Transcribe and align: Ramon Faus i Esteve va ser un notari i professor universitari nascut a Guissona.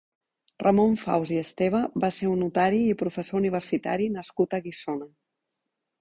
Ramon 0.61 0.95
Faus 1.01 1.33
i 1.35 1.37
Esteve 1.41 1.83
va 2.05 2.09
ser 2.21 2.31
un 2.31 2.41
notari 2.45 2.81
i 2.89 2.97
professor 3.05 3.41
universitari 3.43 4.09
nascut 4.19 4.57
a 4.59 4.65
Guissona. 4.69 5.13